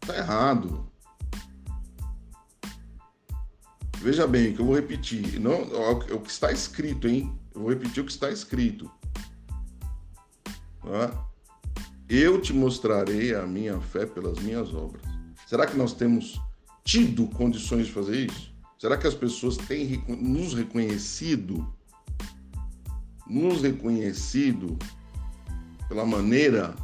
Tá 0.00 0.16
errado. 0.16 0.86
Veja 3.98 4.26
bem, 4.26 4.52
que 4.52 4.60
eu 4.60 4.66
vou 4.66 4.74
repetir. 4.74 5.38
Não, 5.38 5.62
o 5.62 6.20
que 6.20 6.30
está 6.30 6.50
escrito, 6.50 7.06
hein? 7.06 7.32
Eu 7.54 7.60
vou 7.60 7.70
repetir 7.70 8.02
o 8.02 8.06
que 8.06 8.12
está 8.12 8.30
escrito. 8.30 8.90
Tá? 10.80 11.26
Eu 12.08 12.40
te 12.40 12.52
mostrarei 12.52 13.34
a 13.34 13.46
minha 13.46 13.80
fé 13.80 14.04
pelas 14.04 14.38
minhas 14.40 14.74
obras. 14.74 15.02
Será 15.46 15.66
que 15.66 15.76
nós 15.76 15.92
temos 15.92 16.40
tido 16.82 17.26
condições 17.28 17.86
de 17.86 17.92
fazer 17.92 18.26
isso? 18.26 18.51
Será 18.82 18.96
que 18.96 19.06
as 19.06 19.14
pessoas 19.14 19.56
têm 19.56 20.02
nos 20.08 20.54
reconhecido, 20.54 21.72
nos 23.28 23.62
reconhecido 23.62 24.76
pela 25.88 26.04
maneira 26.04 26.74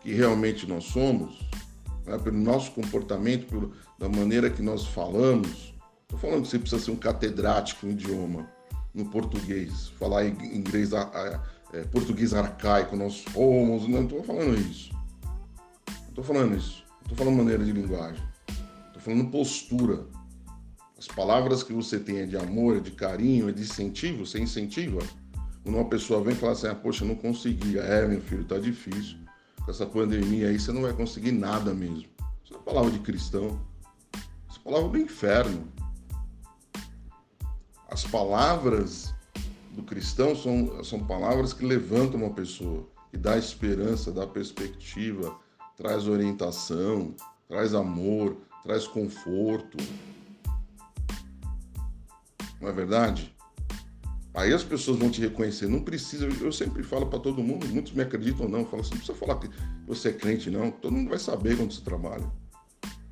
que 0.00 0.14
realmente 0.14 0.66
nós 0.66 0.84
somos, 0.84 1.38
né? 2.06 2.16
pelo 2.16 2.38
nosso 2.38 2.70
comportamento, 2.70 3.46
pelo, 3.46 3.74
da 3.98 4.08
maneira 4.08 4.48
que 4.48 4.62
nós 4.62 4.86
falamos? 4.86 5.74
Estou 6.04 6.18
falando 6.18 6.44
que 6.44 6.48
você 6.48 6.58
precisa 6.58 6.82
ser 6.82 6.92
um 6.92 6.96
catedrático 6.96 7.86
em 7.86 7.90
idioma, 7.90 8.48
no 8.94 9.04
português, 9.10 9.90
falar 9.98 10.24
inglês, 10.26 10.92
é, 11.74 11.84
português 11.90 12.32
arcaico, 12.32 12.96
nós 12.96 13.22
somos, 13.34 13.86
não 13.86 14.04
estou 14.04 14.24
falando 14.24 14.58
isso. 14.58 14.94
Não 14.94 16.08
estou 16.08 16.24
falando 16.24 16.56
isso. 16.56 16.82
Estou 17.02 17.18
falando 17.18 17.36
maneira 17.36 17.62
de 17.62 17.72
linguagem. 17.72 18.24
Estou 18.88 19.02
falando 19.02 19.30
postura. 19.30 20.06
As 21.02 21.08
palavras 21.08 21.64
que 21.64 21.72
você 21.72 21.98
tem 21.98 22.18
é 22.18 22.26
de 22.26 22.36
amor, 22.36 22.76
é 22.76 22.80
de 22.80 22.92
carinho, 22.92 23.48
é 23.48 23.52
de 23.52 23.62
incentivo, 23.62 24.24
você 24.24 24.38
incentiva. 24.38 25.00
Quando 25.64 25.74
uma 25.74 25.88
pessoa 25.88 26.22
vem 26.22 26.32
falar 26.32 26.52
assim, 26.52 26.68
ah, 26.68 26.76
poxa, 26.76 27.04
não 27.04 27.16
consegui. 27.16 27.76
É, 27.76 28.06
meu 28.06 28.20
filho, 28.20 28.44
tá 28.44 28.56
difícil. 28.56 29.18
Com 29.64 29.68
essa 29.72 29.84
pandemia 29.84 30.46
aí, 30.46 30.60
você 30.60 30.70
não 30.70 30.82
vai 30.82 30.92
conseguir 30.92 31.32
nada 31.32 31.74
mesmo. 31.74 32.04
Isso 32.44 32.54
é 32.54 32.58
palavra 32.58 32.92
de 32.92 33.00
cristão. 33.00 33.60
Isso 34.48 34.60
é 34.60 34.62
palavra 34.62 34.90
do 34.90 34.98
inferno. 34.98 35.72
As 37.88 38.04
palavras 38.04 39.12
do 39.72 39.82
cristão 39.82 40.36
são, 40.36 40.84
são 40.84 41.04
palavras 41.04 41.52
que 41.52 41.66
levantam 41.66 42.20
uma 42.20 42.30
pessoa, 42.30 42.88
que 43.10 43.16
dá 43.16 43.36
esperança, 43.36 44.12
dá 44.12 44.24
perspectiva, 44.24 45.36
traz 45.76 46.06
orientação, 46.06 47.12
traz 47.48 47.74
amor, 47.74 48.36
traz 48.62 48.86
conforto, 48.86 49.78
não 52.62 52.68
é 52.68 52.72
verdade? 52.72 53.34
Aí 54.32 54.54
as 54.54 54.62
pessoas 54.62 54.98
vão 54.98 55.10
te 55.10 55.20
reconhecer. 55.20 55.66
Não 55.68 55.82
precisa, 55.82 56.26
eu 56.40 56.52
sempre 56.52 56.82
falo 56.82 57.06
para 57.06 57.18
todo 57.18 57.42
mundo, 57.42 57.66
muitos 57.66 57.92
me 57.92 58.02
acreditam 58.02 58.46
ou 58.46 58.50
não, 58.50 58.64
falo 58.64 58.80
assim, 58.80 58.92
não 58.92 58.98
precisa 58.98 59.18
falar 59.18 59.38
que 59.40 59.50
você 59.86 60.08
é 60.08 60.12
crente, 60.12 60.48
não. 60.48 60.70
Todo 60.70 60.92
mundo 60.94 61.10
vai 61.10 61.18
saber 61.18 61.56
quando 61.56 61.72
você 61.72 61.82
trabalha. 61.82 62.24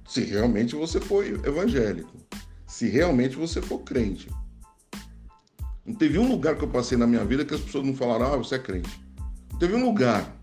Se 0.08 0.22
realmente 0.22 0.74
você 0.74 1.00
for 1.00 1.26
evangélico. 1.26 2.10
Se 2.66 2.88
realmente 2.88 3.36
você 3.36 3.60
for 3.60 3.80
crente. 3.80 4.30
Não 5.84 5.94
teve 5.94 6.18
um 6.18 6.30
lugar 6.30 6.56
que 6.56 6.64
eu 6.64 6.68
passei 6.68 6.96
na 6.96 7.06
minha 7.06 7.24
vida 7.24 7.44
que 7.44 7.52
as 7.52 7.60
pessoas 7.60 7.84
não 7.84 7.94
falaram, 7.94 8.32
ah, 8.32 8.36
você 8.36 8.54
é 8.54 8.58
crente. 8.58 9.04
Não 9.52 9.58
teve 9.58 9.74
um 9.74 9.84
lugar. 9.84 10.34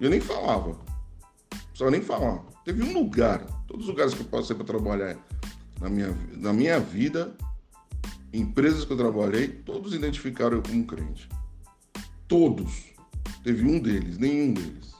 Eu 0.00 0.10
nem 0.10 0.20
falava. 0.20 0.70
Não 0.70 1.58
precisava 1.68 1.90
nem 1.90 2.02
falar. 2.02 2.44
Teve 2.64 2.82
um 2.82 2.92
lugar. 2.92 3.44
Todos 3.66 3.84
os 3.84 3.90
lugares 3.90 4.12
que 4.12 4.20
eu 4.20 4.26
passei 4.26 4.54
para 4.54 4.64
trabalhar 4.64 5.16
na 5.80 5.88
minha, 5.88 6.18
na 6.32 6.52
minha 6.52 6.80
vida, 6.80 7.34
empresas 8.38 8.84
que 8.84 8.92
eu 8.92 8.96
trabalhei, 8.96 9.48
todos 9.48 9.94
identificaram 9.94 10.56
eu 10.56 10.62
como 10.62 10.84
crente. 10.84 11.28
Todos. 12.28 12.86
Teve 13.42 13.66
um 13.66 13.78
deles, 13.78 14.18
nenhum 14.18 14.52
deles. 14.52 14.94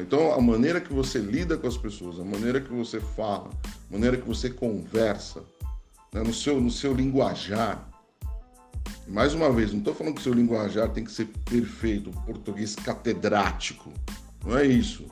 Então, 0.00 0.32
a 0.32 0.40
maneira 0.40 0.80
que 0.80 0.92
você 0.92 1.18
lida 1.18 1.56
com 1.56 1.66
as 1.66 1.76
pessoas, 1.76 2.18
a 2.18 2.24
maneira 2.24 2.60
que 2.60 2.72
você 2.72 2.98
fala, 2.98 3.50
a 3.88 3.92
maneira 3.92 4.16
que 4.16 4.26
você 4.26 4.48
conversa, 4.48 5.42
né, 6.12 6.22
no, 6.22 6.32
seu, 6.32 6.60
no 6.60 6.70
seu 6.70 6.94
linguajar, 6.94 7.88
Mais 9.06 9.34
uma 9.34 9.50
vez, 9.52 9.72
não 9.72 9.80
estou 9.80 9.94
falando 9.94 10.14
que 10.14 10.20
o 10.20 10.24
seu 10.24 10.32
linguajar 10.32 10.88
tem 10.90 11.04
que 11.04 11.10
ser 11.10 11.26
perfeito, 11.44 12.10
português 12.24 12.74
catedrático. 12.74 13.92
Não 14.44 14.56
é 14.56 14.64
isso. 14.64 15.06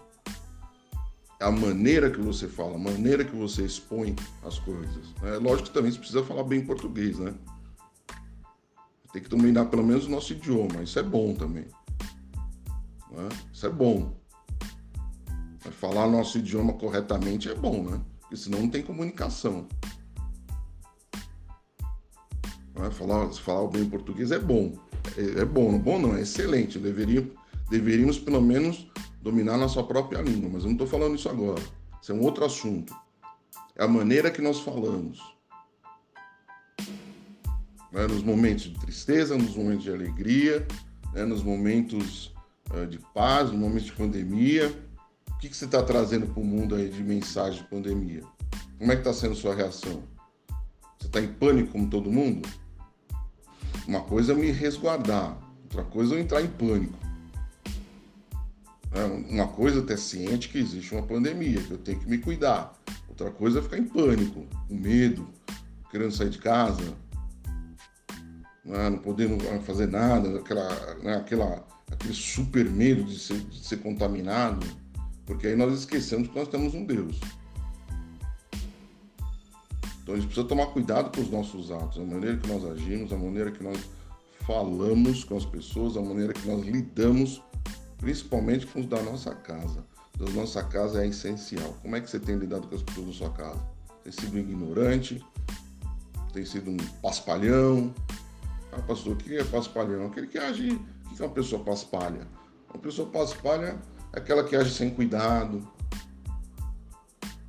É 1.40 1.46
a 1.46 1.50
maneira 1.50 2.10
que 2.10 2.20
você 2.20 2.46
fala, 2.46 2.74
a 2.74 2.78
maneira 2.78 3.24
que 3.24 3.34
você 3.34 3.64
expõe 3.64 4.14
as 4.44 4.58
coisas. 4.58 5.14
É 5.22 5.38
lógico 5.38 5.68
que 5.68 5.74
também 5.74 5.90
você 5.90 5.98
precisa 5.98 6.22
falar 6.22 6.44
bem 6.44 6.62
português, 6.62 7.18
né? 7.18 7.34
Tem 9.10 9.22
que 9.22 9.28
dominar 9.28 9.64
pelo 9.66 9.82
menos 9.82 10.04
o 10.04 10.10
nosso 10.10 10.34
idioma. 10.34 10.82
Isso 10.82 10.98
é 10.98 11.02
bom 11.02 11.34
também. 11.34 11.66
Né? 13.10 13.28
Isso 13.50 13.64
é 13.64 13.70
bom. 13.70 14.14
Mas 15.64 15.74
falar 15.74 16.06
nosso 16.08 16.36
idioma 16.36 16.74
corretamente 16.74 17.48
é 17.48 17.54
bom, 17.54 17.84
né? 17.84 18.00
Porque 18.20 18.36
senão 18.36 18.60
não 18.60 18.68
tem 18.68 18.82
comunicação. 18.82 19.66
Né? 22.74 22.90
Falar, 22.90 23.32
falar 23.32 23.66
bem 23.68 23.88
português 23.88 24.30
é 24.30 24.38
bom. 24.38 24.78
É, 25.16 25.40
é 25.40 25.44
bom, 25.46 25.78
bom 25.78 25.98
não, 25.98 26.14
é 26.14 26.20
excelente. 26.20 26.78
Deveria, 26.78 27.26
deveríamos 27.70 28.18
pelo 28.18 28.42
menos 28.42 28.90
dominar 29.20 29.56
nossa 29.56 29.82
própria 29.82 30.20
língua, 30.20 30.50
mas 30.52 30.62
eu 30.62 30.68
não 30.68 30.72
estou 30.72 30.86
falando 30.86 31.14
isso 31.14 31.28
agora. 31.28 31.62
Isso 32.00 32.12
é 32.12 32.14
um 32.14 32.22
outro 32.22 32.44
assunto. 32.44 32.94
É 33.76 33.84
a 33.84 33.88
maneira 33.88 34.30
que 34.30 34.40
nós 34.40 34.60
falamos. 34.60 35.20
Né? 37.92 38.06
Nos 38.06 38.22
momentos 38.22 38.64
de 38.64 38.78
tristeza, 38.78 39.36
nos 39.36 39.54
momentos 39.54 39.84
de 39.84 39.92
alegria, 39.92 40.66
né? 41.12 41.24
nos 41.24 41.42
momentos 41.42 42.34
uh, 42.70 42.86
de 42.86 42.98
paz, 43.14 43.50
nos 43.50 43.58
momentos 43.58 43.84
de 43.84 43.92
pandemia. 43.92 44.74
O 45.30 45.38
que, 45.38 45.48
que 45.48 45.56
você 45.56 45.64
está 45.64 45.82
trazendo 45.82 46.26
para 46.26 46.40
o 46.40 46.44
mundo 46.44 46.74
aí 46.74 46.88
de 46.88 47.02
mensagem 47.02 47.62
de 47.62 47.68
pandemia? 47.68 48.22
Como 48.78 48.92
é 48.92 48.96
que 48.96 49.00
está 49.00 49.12
sendo 49.12 49.34
sua 49.34 49.54
reação? 49.54 50.02
Você 50.98 51.06
está 51.06 51.20
em 51.20 51.28
pânico 51.28 51.72
como 51.72 51.88
todo 51.88 52.10
mundo? 52.10 52.48
Uma 53.86 54.02
coisa 54.02 54.32
é 54.32 54.36
me 54.36 54.50
resguardar, 54.50 55.38
outra 55.64 55.82
coisa 55.84 56.14
é 56.14 56.18
eu 56.18 56.22
entrar 56.22 56.42
em 56.42 56.46
pânico. 56.46 57.09
É, 58.92 59.04
uma 59.04 59.46
coisa 59.46 59.80
é 59.80 59.82
ter 59.82 59.98
ciente 59.98 60.48
que 60.48 60.58
existe 60.58 60.92
uma 60.94 61.02
pandemia, 61.02 61.62
que 61.62 61.70
eu 61.70 61.78
tenho 61.78 62.00
que 62.00 62.08
me 62.08 62.18
cuidar. 62.18 62.74
Outra 63.08 63.30
coisa 63.30 63.60
é 63.60 63.62
ficar 63.62 63.78
em 63.78 63.84
pânico, 63.84 64.46
com 64.68 64.74
medo, 64.74 65.28
querendo 65.90 66.12
sair 66.12 66.30
de 66.30 66.38
casa, 66.38 66.96
né, 68.64 68.90
não 68.90 68.98
podendo 68.98 69.38
fazer 69.62 69.86
nada, 69.86 70.38
aquela, 70.38 70.94
né, 70.96 71.16
aquela, 71.16 71.66
aquele 71.90 72.14
super 72.14 72.68
medo 72.68 73.04
de 73.04 73.18
ser, 73.18 73.38
de 73.38 73.64
ser 73.64 73.78
contaminado, 73.78 74.66
porque 75.24 75.48
aí 75.48 75.56
nós 75.56 75.78
esquecemos 75.78 76.28
que 76.28 76.34
nós 76.34 76.48
temos 76.48 76.74
um 76.74 76.84
Deus. 76.84 77.20
Então 80.02 80.14
a 80.14 80.18
gente 80.18 80.26
precisa 80.26 80.48
tomar 80.48 80.66
cuidado 80.66 81.14
com 81.14 81.20
os 81.20 81.30
nossos 81.30 81.70
atos, 81.70 81.98
a 81.98 82.04
maneira 82.04 82.36
que 82.36 82.48
nós 82.48 82.64
agimos, 82.64 83.12
a 83.12 83.16
maneira 83.16 83.50
que 83.52 83.62
nós 83.62 83.78
falamos 84.46 85.22
com 85.22 85.36
as 85.36 85.44
pessoas, 85.44 85.96
a 85.96 86.02
maneira 86.02 86.32
que 86.32 86.46
nós 86.48 86.64
lidamos, 86.64 87.42
principalmente 88.00 88.66
com 88.66 88.80
os 88.80 88.86
da 88.86 89.00
nossa 89.02 89.34
casa. 89.34 89.84
Da 90.18 90.28
nossa 90.32 90.62
casa 90.64 91.04
é 91.04 91.08
essencial. 91.08 91.76
Como 91.82 91.94
é 91.94 92.00
que 92.00 92.10
você 92.10 92.18
tem 92.18 92.36
lidado 92.36 92.66
com 92.66 92.74
as 92.74 92.82
pessoas 92.82 93.06
da 93.06 93.12
sua 93.12 93.30
casa? 93.30 93.60
Tem 94.02 94.12
sido 94.12 94.38
ignorante? 94.38 95.24
Tem 96.32 96.44
sido 96.44 96.70
um 96.70 96.76
paspalhão? 97.02 97.94
Ah, 98.72 98.80
pastor, 98.82 99.12
o 99.12 99.16
que 99.16 99.36
é 99.36 99.44
paspalhão? 99.44 100.06
Aquele 100.06 100.26
que 100.26 100.38
age. 100.38 100.72
O 101.06 101.14
que 101.14 101.22
é 101.22 101.26
uma 101.26 101.32
pessoa 101.32 101.62
paspalha? 101.62 102.26
Uma 102.72 102.80
pessoa 102.80 103.08
paspalha 103.08 103.78
é 104.12 104.18
aquela 104.18 104.44
que 104.44 104.56
age 104.56 104.72
sem 104.72 104.90
cuidado, 104.90 105.66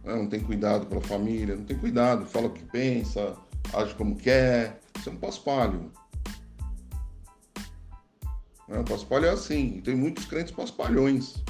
né? 0.03 0.15
não 0.15 0.27
tem 0.27 0.39
cuidado 0.39 0.85
pela 0.87 1.01
família, 1.01 1.55
não 1.55 1.63
tem 1.63 1.77
cuidado, 1.77 2.25
fala 2.25 2.47
o 2.47 2.51
que 2.51 2.63
pensa, 2.63 3.35
age 3.73 3.93
como 3.95 4.15
quer. 4.15 4.79
Isso 4.97 5.09
é 5.09 5.11
um 5.11 5.17
paspalho. 5.17 5.91
Né? 8.71 8.79
O 8.79 8.83
paspalho 8.85 9.25
é 9.25 9.29
assim, 9.29 9.81
tem 9.83 9.93
muitos 9.93 10.25
crentes 10.25 10.53
paspalhões. 10.53 11.43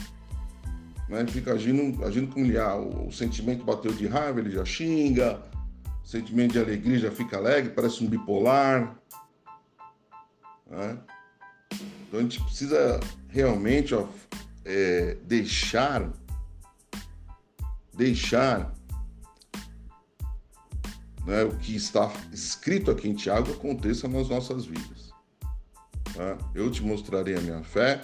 Né? 1.07 1.25
Fica 1.27 1.53
agindo, 1.53 2.03
agindo 2.03 2.33
como 2.33 2.45
ele 2.45 2.57
ah, 2.57 2.75
o, 2.75 3.09
o 3.09 3.11
sentimento 3.11 3.63
bateu 3.63 3.93
de 3.93 4.07
raiva, 4.07 4.39
ele 4.39 4.49
já 4.49 4.65
xinga, 4.65 5.39
o 6.03 6.07
sentimento 6.07 6.53
de 6.53 6.59
alegria 6.59 6.97
já 6.97 7.11
fica 7.11 7.37
alegre, 7.37 7.73
parece 7.73 8.03
um 8.03 8.07
bipolar. 8.07 8.99
Né? 10.67 10.97
Então 12.07 12.19
a 12.19 12.23
gente 12.23 12.41
precisa 12.43 12.99
realmente 13.29 13.93
ó, 13.93 14.07
é, 14.65 15.15
deixar 15.23 16.11
deixar 17.93 18.73
né, 21.25 21.43
o 21.43 21.55
que 21.57 21.75
está 21.75 22.11
escrito 22.31 22.89
aqui 22.89 23.07
em 23.07 23.13
Tiago 23.13 23.51
aconteça 23.51 24.07
nas 24.07 24.27
nossas 24.27 24.65
vidas. 24.65 25.10
Tá? 26.15 26.37
Eu 26.53 26.69
te 26.69 26.83
mostrarei 26.83 27.35
a 27.35 27.41
minha 27.41 27.63
fé 27.63 28.01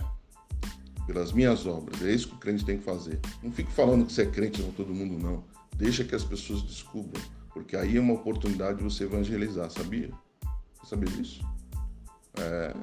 pelas 1.05 1.31
minhas 1.31 1.65
obras. 1.65 2.01
É 2.01 2.11
isso 2.11 2.27
que 2.27 2.35
o 2.35 2.37
crente 2.37 2.65
tem 2.65 2.77
que 2.77 2.83
fazer. 2.83 3.19
Não 3.41 3.51
fique 3.51 3.71
falando 3.71 4.05
que 4.05 4.13
você 4.13 4.23
é 4.23 4.25
crente 4.25 4.61
com 4.61 4.71
todo 4.71 4.93
mundo, 4.93 5.17
não. 5.17 5.43
Deixa 5.75 6.03
que 6.03 6.15
as 6.15 6.23
pessoas 6.23 6.61
descubram, 6.63 7.21
porque 7.53 7.75
aí 7.75 7.97
é 7.97 7.99
uma 7.99 8.13
oportunidade 8.13 8.79
de 8.79 8.83
você 8.83 9.05
evangelizar, 9.05 9.69
sabia? 9.69 10.11
Você 10.79 10.89
sabia 10.89 11.09
disso? 11.09 11.41
É. 12.35 12.73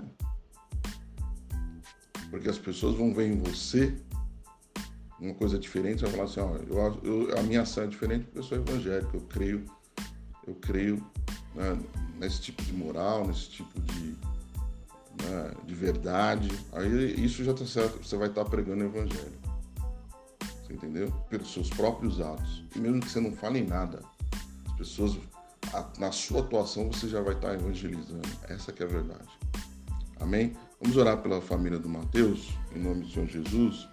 Porque 2.30 2.48
as 2.48 2.58
pessoas 2.58 2.96
vão 2.96 3.12
ver 3.12 3.28
em 3.28 3.38
você 3.38 3.94
uma 5.20 5.34
coisa 5.34 5.58
diferente, 5.58 6.02
vai 6.02 6.10
falar 6.10 6.24
assim, 6.24 6.40
ó, 6.40 6.56
eu, 6.56 7.00
eu, 7.02 7.38
a 7.38 7.42
minha 7.42 7.62
ação 7.62 7.84
é 7.84 7.86
diferente 7.86 8.24
porque 8.24 8.38
eu 8.38 8.42
sou 8.42 8.58
evangélico, 8.58 9.16
eu 9.16 9.20
creio, 9.22 9.64
eu 10.46 10.54
creio 10.56 10.96
né, 11.54 11.78
nesse 12.18 12.40
tipo 12.40 12.62
de 12.62 12.72
moral, 12.72 13.26
nesse 13.26 13.48
tipo 13.50 13.80
de, 13.80 14.16
né, 15.24 15.52
de 15.64 15.74
verdade. 15.74 16.50
Aí 16.72 17.24
isso 17.24 17.44
já 17.44 17.52
está 17.52 17.66
certo, 17.66 18.02
você 18.02 18.16
vai 18.16 18.28
estar 18.28 18.44
tá 18.44 18.50
pregando 18.50 18.84
o 18.84 18.86
evangelho. 18.86 19.38
Você 20.62 20.72
entendeu? 20.72 21.10
Pelos 21.28 21.52
seus 21.52 21.70
próprios 21.70 22.20
atos. 22.20 22.64
E 22.74 22.78
mesmo 22.78 23.00
que 23.00 23.08
você 23.08 23.20
não 23.20 23.32
fale 23.32 23.58
em 23.58 23.66
nada, 23.66 24.00
as 24.66 24.72
pessoas, 24.76 25.18
na 25.98 26.10
sua 26.12 26.40
atuação, 26.40 26.90
você 26.90 27.08
já 27.08 27.20
vai 27.20 27.34
estar 27.34 27.48
tá 27.48 27.54
evangelizando. 27.54 28.28
Essa 28.48 28.72
que 28.72 28.82
é 28.82 28.86
a 28.86 28.88
verdade. 28.88 29.28
Amém? 30.20 30.56
Vamos 30.80 30.96
orar 30.96 31.18
pela 31.18 31.40
família 31.40 31.78
do 31.78 31.88
Mateus, 31.88 32.50
em 32.74 32.78
nome 32.78 33.04
do 33.04 33.10
Senhor 33.10 33.26
Jesus. 33.28 33.88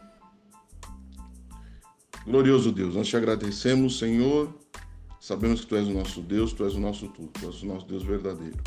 Glorioso 2.26 2.72
Deus, 2.72 2.96
nós 2.96 3.08
te 3.08 3.18
agradecemos, 3.18 3.98
Senhor. 3.98 4.54
Sabemos 5.20 5.62
que 5.62 5.68
Tu 5.68 5.76
és 5.76 5.88
o 5.88 5.94
nosso 5.94 6.22
Deus, 6.22 6.54
Tu 6.54 6.64
és 6.64 6.76
o 6.76 6.80
nosso 6.80 7.08
tudo, 7.10 7.30
Tu 7.30 7.46
és 7.46 7.64
o 7.64 7.66
nosso 7.66 7.88
Deus 7.88 8.04
verdadeiro. 8.04 8.58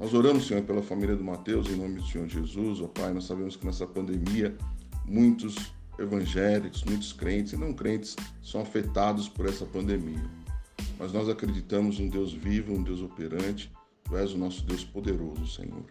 Nós 0.00 0.14
oramos, 0.14 0.46
Senhor, 0.46 0.62
pela 0.62 0.82
família 0.82 1.14
do 1.14 1.22
Mateus, 1.22 1.68
em 1.68 1.76
nome 1.76 1.96
do 1.96 2.06
Senhor 2.06 2.26
Jesus. 2.26 2.80
Ó 2.80 2.88
Pai, 2.88 3.12
nós 3.12 3.24
sabemos 3.24 3.54
que 3.54 3.66
nessa 3.66 3.86
pandemia 3.86 4.56
muitos 5.04 5.74
evangélicos, 5.98 6.82
muitos 6.84 7.12
crentes 7.12 7.52
e 7.52 7.56
não 7.58 7.74
crentes 7.74 8.16
são 8.42 8.62
afetados 8.62 9.28
por 9.28 9.46
essa 9.46 9.66
pandemia. 9.66 10.24
Mas 10.98 11.12
nós 11.12 11.28
acreditamos 11.28 12.00
um 12.00 12.08
Deus 12.08 12.32
vivo, 12.32 12.72
um 12.72 12.82
Deus 12.82 13.02
operante. 13.02 13.70
Tu 14.04 14.16
és 14.16 14.32
o 14.32 14.38
nosso 14.38 14.64
Deus 14.64 14.82
poderoso, 14.82 15.46
Senhor. 15.46 15.84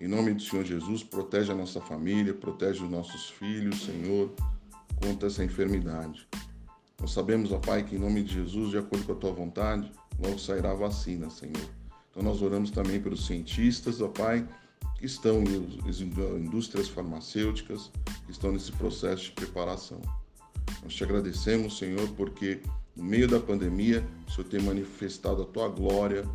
Em 0.00 0.08
nome 0.08 0.34
do 0.34 0.42
Senhor 0.42 0.64
Jesus, 0.64 1.04
protege 1.04 1.52
a 1.52 1.54
nossa 1.54 1.80
família, 1.80 2.34
protege 2.34 2.82
os 2.82 2.90
nossos 2.90 3.30
filhos, 3.30 3.84
Senhor 3.84 4.34
contra 5.00 5.28
essa 5.28 5.44
enfermidade. 5.44 6.28
Nós 7.00 7.12
sabemos, 7.12 7.52
ó 7.52 7.58
Pai, 7.58 7.84
que 7.84 7.94
em 7.94 7.98
nome 7.98 8.24
de 8.24 8.34
Jesus, 8.34 8.70
de 8.70 8.78
acordo 8.78 9.06
com 9.06 9.12
a 9.12 9.16
tua 9.16 9.32
vontade, 9.32 9.90
logo 10.18 10.38
sairá 10.38 10.72
a 10.72 10.74
vacina, 10.74 11.30
Senhor. 11.30 11.79
Então 12.10 12.22
nós 12.22 12.42
oramos 12.42 12.70
também 12.70 13.00
pelos 13.00 13.26
cientistas, 13.26 14.00
ó 14.00 14.08
Pai, 14.08 14.46
que 14.98 15.06
estão 15.06 15.42
nas 15.86 16.00
indústrias 16.00 16.88
farmacêuticas, 16.88 17.90
que 18.26 18.32
estão 18.32 18.52
nesse 18.52 18.72
processo 18.72 19.24
de 19.24 19.32
preparação. 19.32 20.00
Nós 20.82 20.94
te 20.94 21.04
agradecemos, 21.04 21.78
Senhor, 21.78 22.08
porque 22.10 22.60
no 22.96 23.04
meio 23.04 23.28
da 23.28 23.40
pandemia, 23.40 24.06
o 24.26 24.30
Senhor 24.30 24.48
tem 24.48 24.60
manifestado 24.60 25.42
a 25.42 25.46
tua 25.46 25.68
glória, 25.68 26.28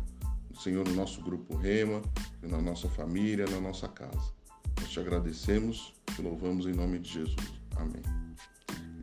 Senhor, 0.58 0.86
no 0.88 0.94
nosso 0.94 1.20
grupo 1.20 1.54
Rema, 1.56 2.02
na 2.42 2.60
nossa 2.60 2.88
família, 2.88 3.46
na 3.46 3.60
nossa 3.60 3.86
casa. 3.86 4.34
Nós 4.80 4.90
te 4.90 4.98
agradecemos, 4.98 5.94
te 6.14 6.22
louvamos 6.22 6.66
em 6.66 6.72
nome 6.72 6.98
de 6.98 7.12
Jesus. 7.12 7.54
Amém. 7.76 8.02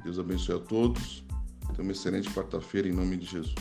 Deus 0.03 0.19
abençoe 0.19 0.55
a 0.55 0.59
todos. 0.59 1.23
Tenha 1.67 1.81
uma 1.81 1.91
excelente 1.91 2.29
quarta-feira 2.31 2.87
em 2.87 2.91
nome 2.91 3.17
de 3.17 3.25
Jesus. 3.27 3.55